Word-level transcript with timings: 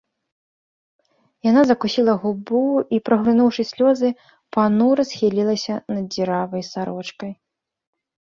Яна 1.49 1.61
закусіла 1.71 2.15
губу 2.23 2.61
і, 2.97 3.01
праглынуўшы 3.09 3.61
слёзы, 3.73 4.09
панура 4.59 5.01
схілілася 5.11 5.75
над 5.95 6.03
дзіравай 6.17 6.67
сарочкай. 6.71 7.31